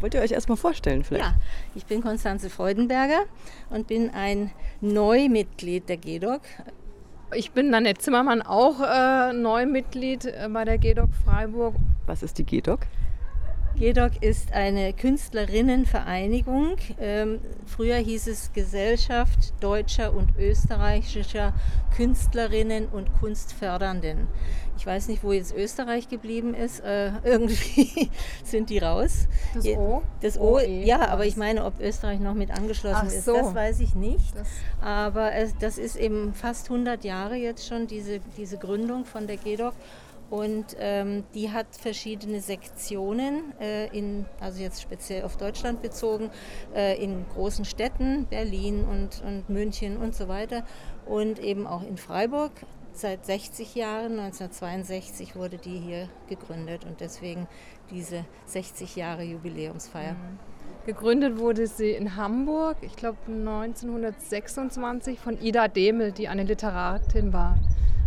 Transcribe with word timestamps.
Wollt 0.00 0.14
ihr 0.14 0.20
euch 0.20 0.32
erstmal 0.32 0.56
vorstellen 0.56 1.04
vielleicht? 1.04 1.24
Ja, 1.24 1.34
ich 1.74 1.86
bin 1.86 2.02
Konstanze 2.02 2.50
Freudenberger 2.50 3.24
und 3.70 3.88
bin 3.88 4.10
ein 4.10 4.52
Neumitglied 4.80 5.88
der 5.88 5.96
GEDOC. 5.96 6.40
Ich 7.34 7.50
bin 7.50 7.70
Nanette 7.70 8.00
Zimmermann, 8.00 8.40
auch 8.40 8.80
äh, 8.80 9.32
Neumitglied 9.32 10.26
äh, 10.26 10.48
bei 10.50 10.64
der 10.64 10.78
GEDOC 10.78 11.10
Freiburg. 11.24 11.74
Was 12.06 12.22
ist 12.22 12.38
die 12.38 12.44
GEDOC? 12.44 12.80
GEDOC 13.78 14.24
ist 14.24 14.52
eine 14.52 14.92
Künstlerinnenvereinigung. 14.92 16.78
Ähm, 17.00 17.38
früher 17.64 17.94
hieß 17.94 18.26
es 18.26 18.52
Gesellschaft 18.52 19.54
deutscher 19.60 20.12
und 20.14 20.36
österreichischer 20.36 21.52
Künstlerinnen 21.94 22.88
und 22.88 23.12
Kunstfördernden. 23.20 24.26
Ich 24.76 24.84
weiß 24.84 25.06
nicht, 25.06 25.22
wo 25.22 25.32
jetzt 25.32 25.54
Österreich 25.54 26.08
geblieben 26.08 26.54
ist. 26.54 26.80
Äh, 26.80 27.12
irgendwie 27.24 28.10
sind 28.42 28.68
die 28.70 28.78
raus. 28.78 29.28
Das 29.54 29.64
O? 29.66 30.02
Das 30.22 30.40
O, 30.40 30.58
e, 30.58 30.84
ja, 30.84 31.06
aber 31.08 31.26
ich 31.26 31.36
meine, 31.36 31.64
ob 31.64 31.78
Österreich 31.78 32.18
noch 32.18 32.34
mit 32.34 32.50
angeschlossen 32.50 33.06
Ach 33.08 33.12
ist, 33.12 33.26
so. 33.26 33.34
das 33.34 33.54
weiß 33.54 33.78
ich 33.78 33.94
nicht. 33.94 34.34
Das- 34.34 34.48
aber 34.80 35.34
es, 35.34 35.56
das 35.56 35.78
ist 35.78 35.94
eben 35.94 36.34
fast 36.34 36.68
100 36.68 37.04
Jahre 37.04 37.36
jetzt 37.36 37.68
schon, 37.68 37.86
diese, 37.86 38.18
diese 38.36 38.58
Gründung 38.58 39.04
von 39.04 39.28
der 39.28 39.36
GEDOC. 39.36 39.74
Und 40.30 40.76
ähm, 40.78 41.24
die 41.34 41.50
hat 41.50 41.66
verschiedene 41.74 42.40
Sektionen, 42.40 43.54
äh, 43.60 43.86
in, 43.96 44.26
also 44.40 44.60
jetzt 44.60 44.82
speziell 44.82 45.24
auf 45.24 45.38
Deutschland 45.38 45.80
bezogen, 45.80 46.30
äh, 46.74 47.02
in 47.02 47.24
großen 47.34 47.64
Städten, 47.64 48.26
Berlin 48.26 48.84
und, 48.84 49.22
und 49.24 49.48
München 49.48 49.96
und 49.96 50.14
so 50.14 50.28
weiter. 50.28 50.64
Und 51.06 51.38
eben 51.38 51.66
auch 51.66 51.82
in 51.82 51.96
Freiburg. 51.96 52.52
Seit 52.92 53.24
60 53.24 53.76
Jahren, 53.76 54.18
1962 54.18 55.36
wurde 55.36 55.56
die 55.56 55.78
hier 55.78 56.08
gegründet 56.28 56.84
und 56.84 57.00
deswegen 57.00 57.46
diese 57.90 58.24
60 58.46 58.96
Jahre 58.96 59.22
Jubiläumsfeier. 59.22 60.16
Gegründet 60.84 61.38
wurde 61.38 61.66
sie 61.66 61.90
in 61.90 62.16
Hamburg, 62.16 62.78
ich 62.80 62.96
glaube 62.96 63.18
1926, 63.28 65.20
von 65.20 65.40
Ida 65.40 65.68
Demel, 65.68 66.12
die 66.12 66.28
eine 66.28 66.42
Literatin 66.42 67.32
war. 67.32 67.56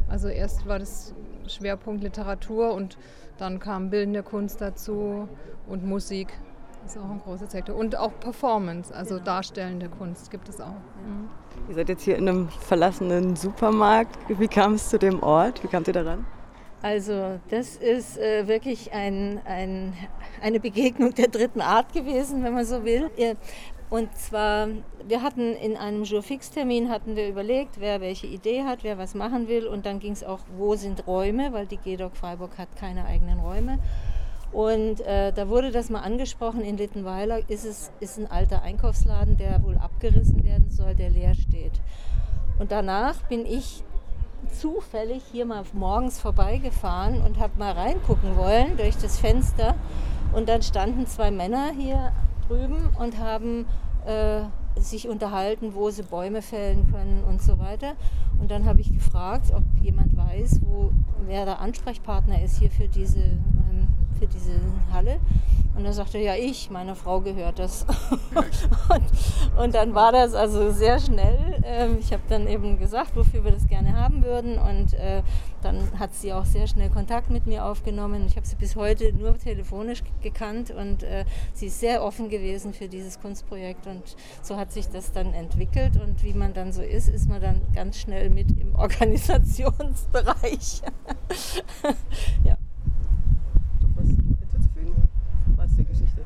Also 0.09 0.27
erst 0.27 0.67
war 0.67 0.79
das 0.79 1.13
Schwerpunkt 1.47 2.03
Literatur 2.03 2.73
und 2.73 2.97
dann 3.37 3.59
kam 3.59 3.89
bildende 3.89 4.23
Kunst 4.23 4.61
dazu 4.61 5.27
und 5.67 5.85
Musik. 5.85 6.27
Das 6.83 6.95
ist 6.95 7.01
auch 7.01 7.09
ein 7.09 7.19
großer 7.19 7.47
Sektor. 7.47 7.75
Und 7.75 7.95
auch 7.95 8.11
Performance, 8.19 8.93
also 8.93 9.19
darstellende 9.19 9.89
Kunst 9.89 10.31
gibt 10.31 10.49
es 10.49 10.59
auch. 10.59 10.73
Mhm. 11.05 11.29
Ihr 11.69 11.75
seid 11.75 11.89
jetzt 11.89 12.03
hier 12.03 12.17
in 12.17 12.27
einem 12.27 12.49
verlassenen 12.49 13.35
Supermarkt. 13.35 14.17
Wie 14.27 14.47
kam 14.47 14.73
es 14.73 14.89
zu 14.89 14.97
dem 14.97 15.21
Ort? 15.21 15.63
Wie 15.63 15.67
kamt 15.67 15.87
ihr 15.87 15.93
daran? 15.93 16.25
Also 16.81 17.39
das 17.49 17.75
ist 17.75 18.17
äh, 18.17 18.47
wirklich 18.47 18.91
ein, 18.91 19.39
ein, 19.45 19.93
eine 20.41 20.59
Begegnung 20.59 21.13
der 21.13 21.27
dritten 21.27 21.61
Art 21.61 21.93
gewesen, 21.93 22.43
wenn 22.43 22.53
man 22.53 22.65
so 22.65 22.83
will. 22.83 23.11
Und 23.91 24.17
zwar, 24.17 24.69
wir 25.05 25.21
hatten 25.21 25.53
in 25.53 25.75
einem 25.75 26.05
Jour-Fix-Termin 26.05 26.89
hatten 26.89 27.17
wir 27.17 27.27
überlegt, 27.27 27.77
wer 27.77 27.99
welche 27.99 28.25
Idee 28.25 28.63
hat, 28.63 28.85
wer 28.85 28.97
was 28.97 29.15
machen 29.15 29.49
will. 29.49 29.67
Und 29.67 29.85
dann 29.85 29.99
ging 29.99 30.13
es 30.13 30.23
auch, 30.23 30.39
wo 30.57 30.75
sind 30.75 31.05
Räume, 31.07 31.51
weil 31.51 31.67
die 31.67 31.75
GEDOC 31.75 32.15
Freiburg 32.15 32.57
hat 32.57 32.73
keine 32.77 33.03
eigenen 33.03 33.41
Räume. 33.41 33.79
Und 34.53 35.01
äh, 35.01 35.33
da 35.33 35.49
wurde 35.49 35.71
das 35.71 35.89
mal 35.89 35.99
angesprochen, 35.99 36.61
in 36.61 36.77
Littenweiler 36.77 37.49
ist 37.49 37.65
es 37.65 37.91
ist 37.99 38.17
ein 38.17 38.31
alter 38.31 38.61
Einkaufsladen, 38.61 39.35
der 39.35 39.61
wohl 39.61 39.77
abgerissen 39.77 40.41
werden 40.45 40.69
soll, 40.69 40.95
der 40.95 41.09
leer 41.09 41.35
steht. 41.35 41.73
Und 42.59 42.71
danach 42.71 43.21
bin 43.23 43.45
ich 43.45 43.83
zufällig 44.57 45.21
hier 45.33 45.45
mal 45.45 45.63
morgens 45.73 46.17
vorbeigefahren 46.17 47.21
und 47.21 47.39
habe 47.39 47.59
mal 47.59 47.73
reingucken 47.73 48.37
wollen 48.37 48.77
durch 48.77 48.95
das 48.95 49.19
Fenster. 49.19 49.75
Und 50.31 50.47
dann 50.47 50.61
standen 50.61 51.07
zwei 51.07 51.29
Männer 51.29 51.71
hier 51.77 52.13
drüben 52.47 52.89
und 52.99 53.19
haben 53.19 53.65
äh, 54.05 54.43
sich 54.79 55.07
unterhalten, 55.07 55.73
wo 55.73 55.89
sie 55.89 56.03
Bäume 56.03 56.41
fällen 56.41 56.89
können 56.91 57.23
und 57.27 57.41
so 57.41 57.59
weiter. 57.59 57.93
Und 58.39 58.51
dann 58.51 58.65
habe 58.65 58.81
ich 58.81 58.93
gefragt, 58.93 59.51
ob 59.53 59.63
jemand 59.81 60.15
weiß, 60.15 60.61
wo, 60.63 60.91
wer 61.25 61.45
der 61.45 61.59
Ansprechpartner 61.59 62.41
ist 62.41 62.57
hier 62.57 62.71
für 62.71 62.87
diese, 62.87 63.23
für 64.19 64.27
diese 64.27 64.51
Halle. 64.91 65.19
Und 65.75 65.85
dann 65.85 65.93
sagte 65.93 66.17
er, 66.17 66.35
ja, 66.35 66.43
ich, 66.43 66.69
meiner 66.69 66.95
Frau 66.95 67.21
gehört 67.21 67.59
das. 67.59 67.85
und, 68.35 69.63
und 69.63 69.73
dann 69.73 69.95
war 69.95 70.11
das 70.11 70.33
also 70.33 70.71
sehr 70.71 70.99
schnell. 70.99 71.61
Ähm, 71.63 71.97
ich 71.99 72.11
habe 72.11 72.23
dann 72.27 72.47
eben 72.47 72.77
gesagt, 72.77 73.15
wofür 73.15 73.45
wir 73.45 73.51
das 73.51 73.67
gerne 73.67 73.95
haben 73.95 74.23
würden. 74.23 74.59
Und 74.59 74.93
äh, 74.95 75.23
dann 75.61 75.99
hat 75.99 76.13
sie 76.13 76.33
auch 76.33 76.45
sehr 76.45 76.67
schnell 76.67 76.89
Kontakt 76.89 77.29
mit 77.29 77.47
mir 77.47 77.65
aufgenommen. 77.65 78.25
Ich 78.27 78.35
habe 78.35 78.45
sie 78.45 78.55
bis 78.55 78.75
heute 78.75 79.13
nur 79.13 79.37
telefonisch 79.37 80.03
gekannt 80.21 80.71
und 80.71 81.03
äh, 81.03 81.25
sie 81.53 81.67
ist 81.67 81.79
sehr 81.79 82.03
offen 82.03 82.29
gewesen 82.29 82.73
für 82.73 82.87
dieses 82.87 83.19
Kunstprojekt. 83.19 83.87
Und 83.87 84.15
so 84.41 84.57
hat 84.57 84.71
sich 84.71 84.89
das 84.89 85.11
dann 85.11 85.33
entwickelt. 85.33 85.99
Und 86.01 86.23
wie 86.23 86.33
man 86.33 86.53
dann 86.53 86.73
so 86.73 86.81
ist, 86.81 87.07
ist 87.07 87.29
man 87.29 87.41
dann 87.41 87.61
ganz 87.73 87.97
schnell 87.97 88.29
mit 88.29 88.51
im 88.59 88.75
Organisationsbereich. 88.75 90.81
ja. 92.43 92.57
Was 93.95 94.07
hinzuzufügen? 94.07 95.09
Was 95.55 95.75
die 95.75 95.85
Geschichte? 95.85 96.25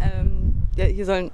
ähm, 0.00 0.67
ja, 0.78 0.84
hier 0.84 1.04
sollen, 1.04 1.30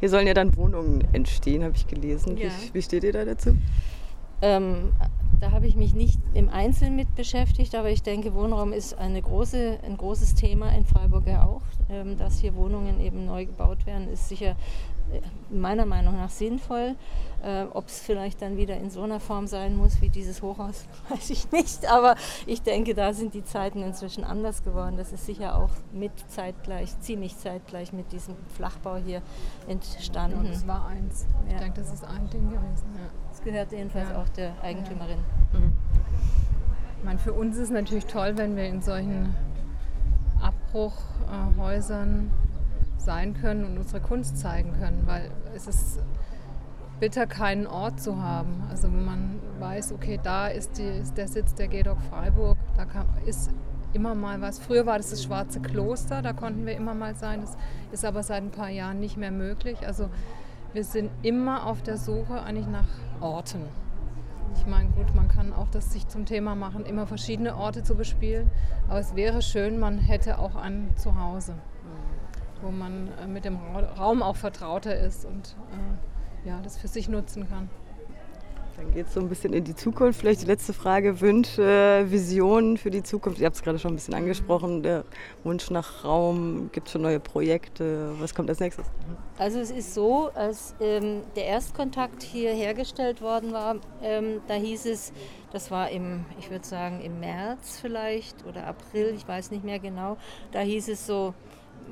hier 0.00 0.10
sollen 0.10 0.26
ja 0.26 0.34
dann 0.34 0.56
Wohnungen 0.56 1.02
entstehen, 1.12 1.62
habe 1.62 1.74
ich 1.76 1.86
gelesen. 1.86 2.36
Ja. 2.36 2.48
Wie, 2.48 2.74
wie 2.74 2.82
steht 2.82 3.04
ihr 3.04 3.12
da 3.12 3.24
dazu? 3.24 3.56
Ähm, 4.42 4.92
da 5.40 5.52
habe 5.52 5.66
ich 5.66 5.76
mich 5.76 5.94
nicht 5.94 6.18
im 6.34 6.48
Einzelnen 6.48 6.96
mit 6.96 7.14
beschäftigt, 7.14 7.74
aber 7.74 7.90
ich 7.90 8.02
denke, 8.02 8.34
Wohnraum 8.34 8.72
ist 8.72 8.96
große, 8.98 9.78
ein 9.84 9.96
großes 9.96 10.34
Thema 10.34 10.70
in 10.76 10.84
Freiburg 10.84 11.26
ja 11.26 11.44
auch. 11.44 11.62
Ähm, 11.88 12.18
dass 12.18 12.40
hier 12.40 12.56
Wohnungen 12.56 13.00
eben 13.00 13.26
neu 13.26 13.46
gebaut 13.46 13.86
werden, 13.86 14.08
ist 14.08 14.28
sicher 14.28 14.56
meiner 15.50 15.86
Meinung 15.86 16.16
nach 16.16 16.30
sinnvoll. 16.30 16.94
Äh, 17.42 17.64
Ob 17.74 17.86
es 17.88 18.00
vielleicht 18.00 18.40
dann 18.42 18.56
wieder 18.56 18.76
in 18.78 18.90
so 18.90 19.02
einer 19.02 19.20
Form 19.20 19.46
sein 19.46 19.76
muss 19.76 20.00
wie 20.00 20.08
dieses 20.08 20.42
Hochhaus, 20.42 20.86
weiß 21.10 21.30
ich 21.30 21.50
nicht. 21.52 21.86
Aber 21.90 22.16
ich 22.46 22.62
denke, 22.62 22.94
da 22.94 23.12
sind 23.12 23.34
die 23.34 23.44
Zeiten 23.44 23.82
inzwischen 23.82 24.24
anders 24.24 24.64
geworden. 24.64 24.96
Das 24.96 25.12
ist 25.12 25.26
sicher 25.26 25.56
auch 25.56 25.70
mit 25.92 26.12
zeitgleich, 26.28 26.98
ziemlich 27.00 27.36
zeitgleich 27.38 27.92
mit 27.92 28.10
diesem 28.12 28.34
Flachbau 28.56 28.96
hier 28.96 29.22
entstanden. 29.68 30.38
Und 30.38 30.46
es 30.46 30.66
war 30.66 30.86
eins. 30.88 31.26
Ich 31.46 31.52
Ja. 31.52 31.58
denke, 31.58 31.80
das 31.80 31.92
ist 31.92 32.04
ein 32.04 32.28
Ding 32.30 32.48
gewesen. 32.48 32.86
Ja. 32.94 33.02
Das 33.30 33.42
gehört 33.42 33.70
jedenfalls 33.72 34.08
Ja. 34.10 34.22
auch 34.22 34.28
der 34.30 34.52
Eigentümerin. 34.62 35.18
Ich 36.98 37.04
meine, 37.04 37.18
für 37.18 37.32
uns 37.34 37.56
ist 37.56 37.64
es 37.64 37.70
natürlich 37.70 38.06
toll, 38.06 38.32
wenn 38.36 38.56
wir 38.56 38.64
in 38.66 38.80
solchen 38.82 39.34
Abbruchhäusern 40.40 42.30
sein 42.98 43.34
können 43.34 43.64
und 43.64 43.78
unsere 43.78 44.00
Kunst 44.00 44.38
zeigen 44.38 44.72
können, 44.78 45.02
weil 45.06 45.30
es 45.54 45.66
ist 45.66 46.00
bitter, 47.00 47.26
keinen 47.26 47.66
Ort 47.66 48.00
zu 48.00 48.22
haben. 48.22 48.64
Also 48.70 48.84
wenn 48.84 49.04
man 49.04 49.40
weiß, 49.58 49.92
okay, 49.92 50.18
da 50.22 50.48
ist, 50.48 50.78
die, 50.78 50.82
ist 50.82 51.16
der 51.16 51.28
Sitz 51.28 51.54
der 51.54 51.68
GEDOC 51.68 52.00
Freiburg, 52.10 52.56
da 52.76 52.84
kann, 52.84 53.06
ist 53.26 53.50
immer 53.92 54.14
mal 54.14 54.40
was. 54.40 54.58
Früher 54.58 54.86
war 54.86 54.98
das 54.98 55.10
das 55.10 55.22
Schwarze 55.22 55.60
Kloster, 55.60 56.22
da 56.22 56.32
konnten 56.32 56.66
wir 56.66 56.76
immer 56.76 56.94
mal 56.94 57.14
sein. 57.14 57.40
Das 57.40 57.56
ist 57.92 58.04
aber 58.04 58.22
seit 58.22 58.42
ein 58.42 58.50
paar 58.50 58.68
Jahren 58.68 59.00
nicht 59.00 59.16
mehr 59.16 59.30
möglich. 59.30 59.86
Also 59.86 60.08
wir 60.72 60.84
sind 60.84 61.10
immer 61.22 61.66
auf 61.66 61.82
der 61.82 61.96
Suche 61.96 62.42
eigentlich 62.42 62.66
nach 62.66 62.88
Orten. 63.20 63.62
Ich 64.54 64.66
meine, 64.66 64.88
gut, 64.90 65.14
man 65.14 65.28
kann 65.28 65.52
auch 65.52 65.68
das 65.68 65.92
sich 65.92 66.08
zum 66.08 66.24
Thema 66.24 66.54
machen, 66.54 66.86
immer 66.86 67.06
verschiedene 67.06 67.56
Orte 67.56 67.82
zu 67.82 67.94
bespielen. 67.94 68.50
Aber 68.88 68.98
es 68.98 69.14
wäre 69.14 69.42
schön, 69.42 69.78
man 69.78 69.98
hätte 69.98 70.38
auch 70.38 70.54
ein 70.54 70.90
Zuhause, 70.96 71.54
wo 72.62 72.70
man 72.70 73.08
äh, 73.22 73.26
mit 73.26 73.44
dem 73.44 73.56
Ra- 73.56 73.92
Raum 73.98 74.22
auch 74.22 74.36
vertrauter 74.36 74.98
ist 74.98 75.24
und 75.24 75.56
äh, 75.72 76.48
ja, 76.48 76.60
das 76.62 76.78
für 76.78 76.88
sich 76.88 77.08
nutzen 77.08 77.48
kann. 77.48 77.68
Dann 78.76 78.92
geht 78.92 79.06
es 79.06 79.14
so 79.14 79.20
ein 79.20 79.30
bisschen 79.30 79.54
in 79.54 79.64
die 79.64 79.74
Zukunft. 79.74 80.20
Vielleicht 80.20 80.42
die 80.42 80.46
letzte 80.46 80.74
Frage: 80.74 81.22
Wünsche, 81.22 82.04
Visionen 82.10 82.76
für 82.76 82.90
die 82.90 83.02
Zukunft. 83.02 83.40
Ihr 83.40 83.46
habt 83.46 83.56
es 83.56 83.62
gerade 83.62 83.78
schon 83.78 83.92
ein 83.92 83.94
bisschen 83.94 84.12
angesprochen. 84.12 84.82
Der 84.82 85.04
Wunsch 85.44 85.70
nach 85.70 86.04
Raum, 86.04 86.68
gibt 86.72 86.88
es 86.88 86.92
schon 86.92 87.00
neue 87.00 87.18
Projekte? 87.18 88.12
Was 88.20 88.34
kommt 88.34 88.50
als 88.50 88.60
nächstes? 88.60 88.84
Also 89.38 89.60
es 89.60 89.70
ist 89.70 89.94
so, 89.94 90.30
als 90.34 90.74
ähm, 90.80 91.22
der 91.36 91.46
Erstkontakt 91.46 92.22
hier 92.22 92.52
hergestellt 92.52 93.22
worden 93.22 93.52
war, 93.52 93.76
ähm, 94.02 94.42
da 94.46 94.52
hieß 94.52 94.84
es, 94.84 95.14
das 95.52 95.70
war 95.70 95.88
im, 95.88 96.26
ich 96.38 96.50
würde 96.50 96.66
sagen 96.66 97.00
im 97.00 97.18
März 97.18 97.78
vielleicht 97.80 98.44
oder 98.44 98.66
April, 98.66 99.14
ich 99.16 99.26
weiß 99.26 99.52
nicht 99.52 99.64
mehr 99.64 99.78
genau, 99.78 100.18
da 100.52 100.60
hieß 100.60 100.88
es 100.88 101.06
so 101.06 101.32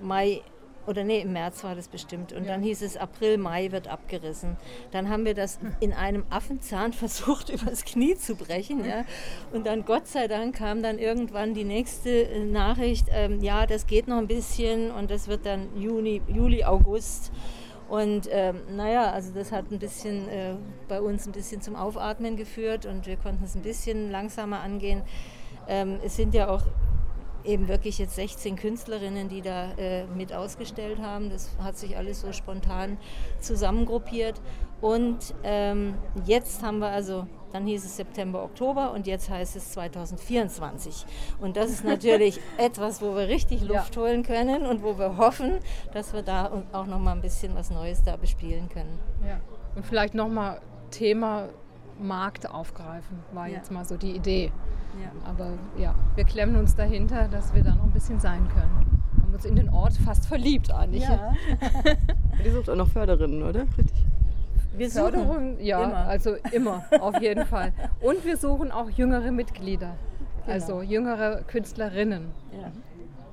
Mai 0.03 0.43
oder 0.87 1.05
nee, 1.05 1.21
im 1.21 1.33
März 1.33 1.65
war 1.65 1.75
das 1.75 1.89
bestimmt. 1.89 2.33
Und 2.33 2.47
dann 2.47 2.63
hieß 2.63 2.83
es, 2.83 2.97
April, 2.97 3.39
Mai 3.39 3.73
wird 3.73 3.89
abgerissen. 3.89 4.57
Dann 4.91 5.09
haben 5.09 5.25
wir 5.25 5.35
das 5.35 5.59
in 5.81 5.93
einem 5.93 6.25
Affenzahn 6.31 6.93
versucht, 6.93 7.51
übers 7.51 7.85
Knie 7.85 8.17
zu 8.17 8.35
brechen. 8.35 8.85
Ja. 8.85 9.05
Und 9.53 9.67
dann, 9.67 9.85
Gott 9.85 10.07
sei 10.07 10.29
Dank, 10.29 10.57
kam 10.57 10.83
dann 10.83 10.99
irgendwann 10.99 11.55
die 11.55 11.65
nächste 11.65 12.11
äh, 12.11 12.45
Nachricht, 12.45 13.07
ähm, 13.11 13.41
ja, 13.43 13.67
das 13.67 13.87
geht 13.87 14.09
noch 14.09 14.19
ein 14.19 14.27
bisschen 14.27 14.91
und 14.91 15.11
das 15.11 15.29
wird 15.29 15.47
dann 15.47 15.69
Juni, 15.77 16.23
Juli, 16.29 16.65
August. 16.65 17.33
Und 17.89 18.29
ähm, 18.31 18.61
naja, 18.71 19.11
also 19.11 19.33
das 19.35 19.53
hat 19.53 19.71
ein 19.71 19.79
bisschen 19.79 20.29
äh, 20.29 20.55
bei 20.89 21.01
uns 21.01 21.27
ein 21.27 21.33
bisschen 21.33 21.61
zum 21.61 21.77
Aufatmen 21.77 22.37
geführt 22.37 22.87
und 22.87 23.07
wir 23.07 23.17
konnten 23.17 23.45
es 23.45 23.55
ein 23.55 23.63
bisschen 23.63 24.11
langsamer 24.11 24.61
angehen. 24.61 25.03
Ähm, 25.69 25.99
es 26.05 26.17
sind 26.17 26.35
ja 26.35 26.49
auch 26.49 26.63
eben 27.44 27.69
wirklich 27.69 27.99
jetzt 27.99 28.14
16 28.17 28.56
Künstlerinnen, 28.56 29.29
die 29.29 29.43
da 29.43 29.73
äh, 29.73 30.06
mit 30.06 30.32
ausgestellt 30.32 30.99
haben. 31.00 31.31
Das 31.31 31.50
hat 31.62 31.76
sich 31.76 31.96
alles 31.96 32.20
so 32.20 32.32
spontan 32.32 32.99
zusammengruppiert. 33.41 34.41
Und 34.81 35.35
ähm, 35.44 35.94
jetzt 36.25 36.62
haben 36.62 36.79
wir 36.79 36.88
also, 36.88 37.26
dann 37.52 37.67
hieß 37.67 37.85
es 37.85 37.96
September, 37.96 38.43
Oktober 38.43 38.93
und 38.93 39.06
jetzt 39.06 39.31
heißt 39.31 39.56
es 39.56 39.73
2024. 39.73 41.06
Und 41.41 41.56
das 41.56 41.70
ist 41.70 41.85
natürlich 41.85 42.41
etwas, 42.58 43.00
wo 43.00 43.14
wir 43.14 43.29
richtig 43.29 43.62
Luft 43.62 43.96
ja. 43.96 44.02
holen 44.02 44.23
können 44.23 44.67
und 44.67 44.82
wo 44.82 44.99
wir 44.99 45.17
hoffen, 45.17 45.58
dass 45.93 46.12
wir 46.12 46.23
da 46.23 46.64
auch 46.73 46.87
noch 46.87 46.99
mal 46.99 47.12
ein 47.12 47.23
bisschen 47.23 47.55
was 47.55 47.70
Neues 47.70 48.02
da 48.02 48.17
bespielen 48.17 48.69
können. 48.69 48.99
Ja. 49.26 49.41
Und 49.75 49.87
vielleicht 49.87 50.14
noch 50.14 50.29
mal 50.29 50.61
Thema 50.91 51.49
Markt 52.00 52.50
aufgreifen, 52.50 53.19
war 53.32 53.46
ja. 53.46 53.56
jetzt 53.56 53.70
mal 53.70 53.85
so 53.85 53.96
die 53.96 54.12
Idee. 54.12 54.52
Ja. 55.02 55.11
Aber 55.29 55.52
ja, 55.76 55.94
wir 56.14 56.25
klemmen 56.25 56.56
uns 56.56 56.75
dahinter, 56.75 57.29
dass 57.29 57.55
wir 57.55 57.64
da 57.64 57.75
noch 57.75 57.85
ein 57.85 57.91
bisschen 57.91 58.20
sein 58.20 58.49
können. 58.49 59.02
Wir 59.17 59.23
haben 59.23 59.35
uns 59.35 59.44
in 59.44 59.56
den 59.56 59.69
Ort 59.70 59.94
fast 59.94 60.26
verliebt 60.26 60.73
eigentlich. 60.73 61.02
Ja. 61.02 61.32
Die 62.44 62.50
sucht 62.50 62.70
auch 62.70 62.76
noch 62.76 62.88
Förderinnen, 62.88 63.43
oder? 63.43 63.62
Richtig. 63.76 64.05
Wir 64.76 64.91
Förderung, 64.91 65.61
ja, 65.61 65.85
immer. 65.85 65.96
also 65.96 66.35
immer, 66.50 66.85
auf 67.00 67.20
jeden 67.20 67.46
Fall. 67.55 67.73
Und 68.00 68.25
wir 68.25 68.37
suchen 68.37 68.73
auch 68.73 68.91
jüngere 68.91 69.31
Mitglieder, 69.31 69.94
genau. 70.43 70.52
also 70.52 70.82
jüngere 70.82 71.43
Künstlerinnen. 71.43 72.26
Ja. 72.52 72.73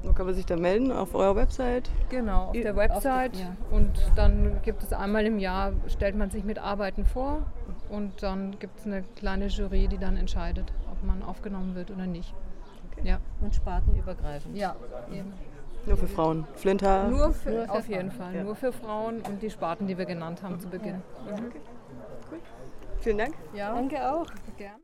Wo 0.04 0.14
kann 0.14 0.26
man 0.26 0.36
sich 0.36 0.46
da 0.46 0.58
melden? 0.58 0.92
Auf 0.92 1.14
eurer 1.14 1.36
Website? 1.36 1.90
Genau, 2.10 2.48
auf 2.48 2.54
der 2.54 2.76
Website. 2.76 3.34
Auf 3.34 3.40
ja. 3.40 3.56
Und 3.70 3.92
dann 4.16 4.62
gibt 4.64 4.84
es 4.84 4.94
einmal 4.94 5.26
im 5.26 5.38
Jahr, 5.38 5.74
stellt 5.88 6.16
man 6.16 6.32
sich 6.32 6.44
mit 6.44 6.58
Arbeiten 6.58 7.06
vor 7.06 7.46
und 7.90 8.24
dann 8.24 8.58
gibt 8.60 8.80
es 8.80 8.86
eine 8.86 9.04
kleine 9.16 9.48
Jury, 9.48 9.88
die 9.88 9.98
dann 9.98 10.18
entscheidet, 10.18 10.72
ob 10.92 11.04
man 11.04 11.22
aufgenommen 11.24 11.76
wird 11.76 11.92
oder 11.92 12.08
nicht. 12.08 12.34
Okay. 12.92 13.10
Ja. 13.10 13.20
Und 13.42 13.54
spartenübergreifend. 13.54 14.58
Ja, 14.58 14.76
eben. 15.14 15.34
Nur 15.86 15.98
für 15.98 16.08
Frauen. 16.08 16.48
Flinter? 16.56 17.08
Nur, 17.08 17.32
für, 17.32 17.50
nur 17.50 17.66
für 17.66 17.72
auf 17.72 17.86
Frauen. 17.86 17.96
jeden 17.96 18.12
Fall. 18.12 18.36
Ja. 18.36 18.44
Nur 18.44 18.56
für 18.56 18.72
Frauen 18.72 19.22
und 19.22 19.42
die 19.42 19.50
Sparten, 19.50 19.88
die 19.88 19.98
wir 19.98 20.06
genannt 20.06 20.44
haben 20.44 20.60
zu 20.60 20.68
Beginn. 20.68 21.02
Ja. 21.28 21.34
Okay. 21.34 21.62
Cool. 22.32 22.40
Vielen 23.00 23.18
Dank. 23.18 23.34
Ja. 23.54 23.74
Danke 23.74 24.12
auch. 24.12 24.28
Gerne. 24.58 24.76